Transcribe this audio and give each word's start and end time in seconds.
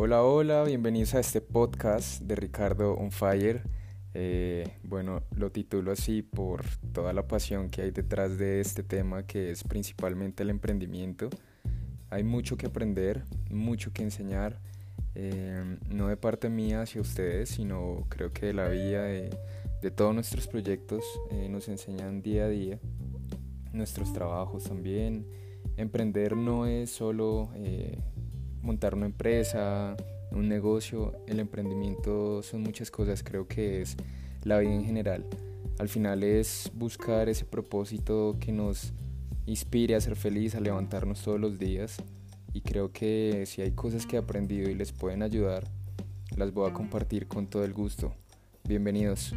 Hola, 0.00 0.22
hola, 0.22 0.62
bienvenidos 0.62 1.16
a 1.16 1.18
este 1.18 1.40
podcast 1.40 2.22
de 2.22 2.36
Ricardo 2.36 2.94
On 2.94 3.10
Fire. 3.10 3.62
Eh, 4.14 4.78
bueno, 4.84 5.24
lo 5.34 5.50
titulo 5.50 5.90
así 5.90 6.22
por 6.22 6.62
toda 6.92 7.12
la 7.12 7.26
pasión 7.26 7.68
que 7.68 7.82
hay 7.82 7.90
detrás 7.90 8.38
de 8.38 8.60
este 8.60 8.84
tema 8.84 9.26
que 9.26 9.50
es 9.50 9.64
principalmente 9.64 10.44
el 10.44 10.50
emprendimiento. 10.50 11.28
Hay 12.10 12.22
mucho 12.22 12.56
que 12.56 12.66
aprender, 12.66 13.24
mucho 13.50 13.92
que 13.92 14.04
enseñar, 14.04 14.60
eh, 15.16 15.78
no 15.88 16.06
de 16.06 16.16
parte 16.16 16.48
mía 16.48 16.82
hacia 16.82 17.00
ustedes, 17.00 17.48
sino 17.48 18.06
creo 18.08 18.32
que 18.32 18.46
de 18.46 18.52
la 18.52 18.68
vida 18.68 19.02
de, 19.02 19.90
todos 19.96 20.14
nuestros 20.14 20.46
proyectos 20.46 21.02
eh, 21.32 21.48
nos 21.48 21.66
enseñan 21.66 22.22
día 22.22 22.44
a 22.44 22.48
día, 22.48 22.78
nuestros 23.72 24.12
trabajos 24.12 24.62
también. 24.62 25.26
Emprender 25.76 26.36
no 26.36 26.66
es 26.66 26.88
solo 26.88 27.50
montar 28.68 28.94
una 28.94 29.06
empresa, 29.06 29.96
un 30.30 30.46
negocio, 30.46 31.14
el 31.26 31.40
emprendimiento 31.40 32.42
son 32.42 32.62
muchas 32.62 32.90
cosas, 32.90 33.22
creo 33.22 33.48
que 33.48 33.80
es 33.80 33.96
la 34.44 34.58
vida 34.58 34.74
en 34.74 34.84
general. 34.84 35.24
Al 35.78 35.88
final 35.88 36.22
es 36.22 36.70
buscar 36.74 37.30
ese 37.30 37.46
propósito 37.46 38.36
que 38.38 38.52
nos 38.52 38.92
inspire 39.46 39.94
a 39.94 40.00
ser 40.02 40.16
feliz, 40.16 40.54
a 40.54 40.60
levantarnos 40.60 41.22
todos 41.22 41.40
los 41.40 41.58
días 41.58 41.96
y 42.52 42.60
creo 42.60 42.92
que 42.92 43.44
si 43.46 43.62
hay 43.62 43.70
cosas 43.70 44.04
que 44.04 44.16
he 44.16 44.18
aprendido 44.18 44.68
y 44.68 44.74
les 44.74 44.92
pueden 44.92 45.22
ayudar, 45.22 45.64
las 46.36 46.52
voy 46.52 46.68
a 46.68 46.74
compartir 46.74 47.26
con 47.26 47.46
todo 47.46 47.64
el 47.64 47.72
gusto. 47.72 48.12
Bienvenidos. 48.64 49.32